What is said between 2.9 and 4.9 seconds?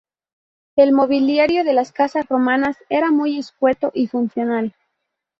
muy escueto y funcional.